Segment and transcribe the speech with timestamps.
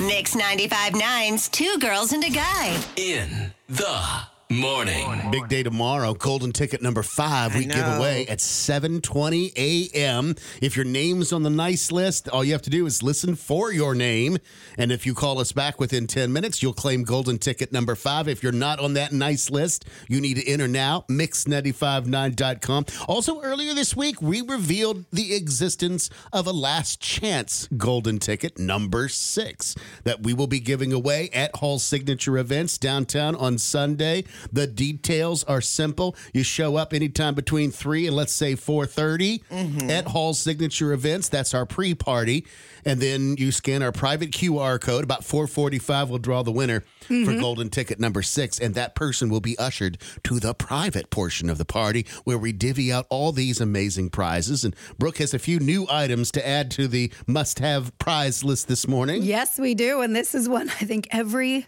[0.00, 2.82] Mix 95.9's Two Girls and a Guy.
[2.96, 5.30] In the morning.
[5.30, 6.14] Big day tomorrow.
[6.14, 7.54] Golden ticket number five.
[7.54, 10.34] We give away at 7:20 a.m.
[10.60, 13.72] If your name's on the nice list, all you have to do is listen for
[13.72, 14.38] your name,
[14.78, 18.28] and if you call us back within 10 minutes, you'll claim golden ticket number five.
[18.28, 21.04] If you're not on that nice list, you need to enter now.
[21.08, 22.86] Mix959.com.
[23.08, 29.08] Also, earlier this week, we revealed the existence of a last chance golden ticket number
[29.08, 29.74] six
[30.04, 34.24] that we will be giving away at Hall Signature Events downtown on Sunday.
[34.52, 36.16] The details are simple.
[36.32, 39.90] You show up anytime between three and let's say four mm-hmm.
[39.90, 41.28] at Hall Signature Events.
[41.28, 42.46] That's our pre-party,
[42.84, 45.04] and then you scan our private QR code.
[45.04, 47.40] About four forty-five, we'll draw the winner for mm-hmm.
[47.40, 51.58] golden ticket number six, and that person will be ushered to the private portion of
[51.58, 54.64] the party where we divvy out all these amazing prizes.
[54.64, 58.86] And Brooke has a few new items to add to the must-have prize list this
[58.88, 59.22] morning.
[59.22, 60.00] Yes, we do.
[60.00, 61.66] And this is one I think every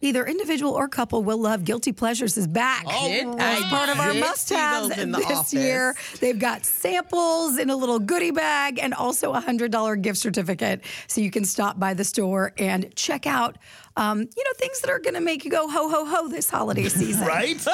[0.00, 1.64] either individual or couple will love.
[1.64, 2.86] Guilty Pleasures is back.
[2.86, 5.54] Did As I part of our must see haves those in the this office.
[5.54, 5.96] year.
[6.20, 10.82] They've got samples in a little goodie bag and also a $100 gift certificate.
[11.06, 13.56] So you can stop by the store and check out,
[13.96, 16.50] um, you know, things that are going to make you go ho, ho, ho this
[16.50, 17.26] holiday season.
[17.26, 17.64] Right?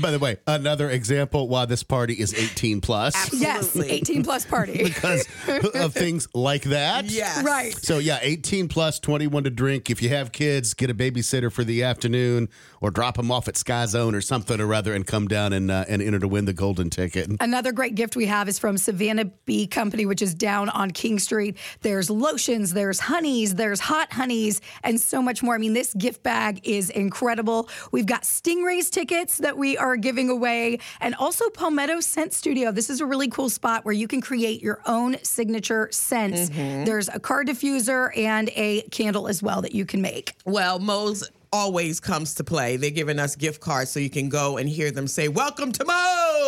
[0.00, 4.84] By the way, another example why this party is 18 plus Yes, 18 plus party.
[4.84, 5.26] because
[5.74, 7.06] of things like that.
[7.06, 7.42] Yes.
[7.44, 7.74] right.
[7.74, 9.90] So yeah, 18 plus, 21 to drink.
[9.90, 12.48] If you have kids, get a babysitter for the afternoon,
[12.80, 15.70] or drop them off at Sky Zone or something or other, and come down and
[15.70, 17.30] uh, and enter to win the golden ticket.
[17.40, 21.18] Another great gift we have is from Savannah Bee Company, which is down on King
[21.18, 21.56] Street.
[21.80, 25.54] There's lotions, there's honeys, there's hot honeys, and so much more.
[25.54, 27.68] I mean, this gift bag is incredible.
[27.90, 32.72] We've got Stingrays tickets that we are giving away, and also Palmetto Scent Studio.
[32.72, 36.50] This is a really cool spot where you can create your own signature scents.
[36.50, 40.34] There's a car diffuser and a candle as well that you can make.
[40.44, 41.21] Well, Moe's
[41.52, 42.76] always comes to play.
[42.76, 45.84] They're giving us gift cards so you can go and hear them say, Welcome to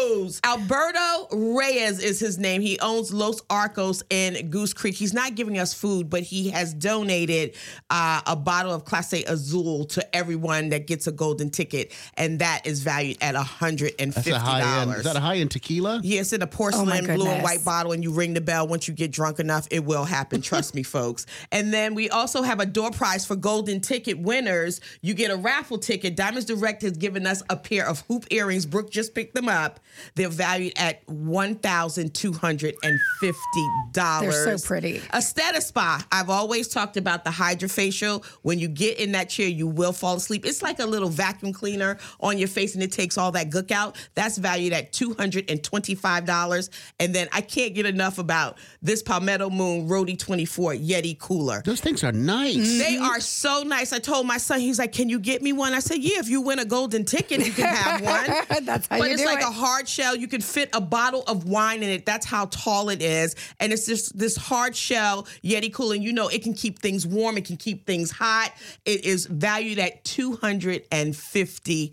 [0.08, 0.40] Moe's.
[0.44, 2.60] Alberto Reyes is his name.
[2.60, 4.94] He owns Los Arcos in Goose Creek.
[4.94, 7.56] He's not giving us food, but he has donated
[7.90, 12.66] uh, a bottle of Clase Azul to everyone that gets a golden ticket, and that
[12.66, 14.14] is valued at $150.
[14.14, 14.92] That's a high end.
[14.92, 16.00] Is that a high end tequila?
[16.02, 18.68] Yes, in a Oh, porcelain my blue and white bottle, and you ring the bell.
[18.68, 20.40] Once you get drunk enough, it will happen.
[20.42, 21.26] Trust me, folks.
[21.50, 24.80] And then we also have a door prize for golden ticket winners.
[25.00, 26.14] You get a raffle ticket.
[26.16, 28.66] Diamonds Direct has given us a pair of hoop earrings.
[28.66, 29.80] Brooke just picked them up.
[30.14, 34.44] They're valued at one thousand two hundred and fifty dollars.
[34.44, 35.00] They're so pretty.
[35.10, 36.04] A status spa.
[36.12, 38.24] I've always talked about the hydrofacial.
[38.42, 40.44] When you get in that chair, you will fall asleep.
[40.46, 43.70] It's like a little vacuum cleaner on your face and it takes all that gook
[43.70, 43.96] out.
[44.14, 46.70] That's valued at $225.
[47.00, 51.62] And then I can't get enough about this Palmetto Moon Roadie 24 Yeti cooler.
[51.64, 52.78] Those things are nice.
[52.78, 53.92] They are so nice.
[53.92, 55.72] I told my son, he's like, Can you get me one?
[55.74, 58.00] I said, Yeah, if you win a golden ticket, you can have
[58.50, 58.64] one.
[58.64, 59.44] That's how but you it's do like it.
[59.44, 60.14] a hard shell.
[60.16, 62.06] You can fit a bottle of wine in it.
[62.06, 63.34] That's how tall it is.
[63.60, 65.94] And it's just this hard shell Yeti cooler.
[65.96, 68.52] And you know, it can keep things warm, it can keep things hot.
[68.84, 71.92] It is valued at $250.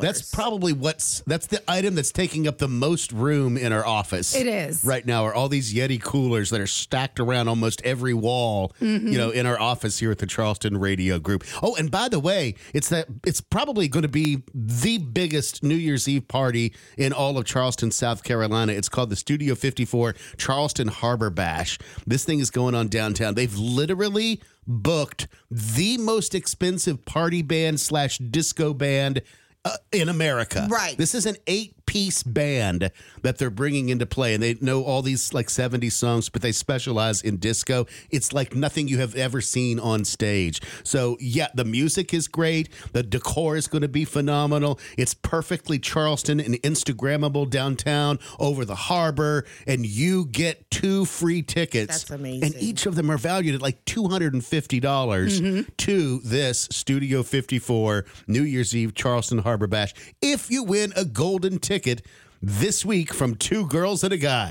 [0.00, 4.34] That's probably what's that's the item that's taking up the most room in our office.
[4.34, 4.84] It is.
[4.84, 5.24] right now.
[5.24, 9.08] Are all these Yeti coolers that are stacked around almost every wall, Mm-hmm.
[9.08, 11.44] you know, in our office here at the Charleston Radio Group.
[11.62, 15.74] Oh, and by the way, it's that it's probably going to be the biggest New
[15.74, 18.72] Year's Eve party in all of Charleston, South Carolina.
[18.72, 21.78] It's called the Studio 54 Charleston Harbor Bash.
[22.06, 23.34] This thing is going on downtown.
[23.34, 29.22] They've literally booked the most expensive party band slash disco band
[29.64, 30.66] uh, in America.
[30.70, 30.96] Right.
[30.96, 32.90] This is an eight piece band
[33.22, 34.34] that they're bringing into play.
[34.34, 37.86] And they know all these like 70 songs, but they specialize in disco.
[38.10, 40.60] It's like nothing you have ever seen on stage.
[40.82, 42.68] So, yeah, the music is great.
[42.92, 44.78] The decor is going to be phenomenal.
[44.98, 49.44] It's perfectly Charleston and Instagrammable downtown over the harbor.
[49.66, 52.04] And you get two free tickets.
[52.04, 52.44] That's amazing.
[52.44, 55.62] And each of them are valued at like $250 mm-hmm.
[55.76, 61.58] to this Studio 54 New Year's Eve Charleston Harbor Bash if you win a golden
[61.76, 62.00] ticket
[62.40, 64.44] this week from two girls and a guy.